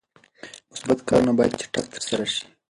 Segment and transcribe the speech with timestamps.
[0.71, 2.43] مثبت کارونه باید چټک ترسره شي.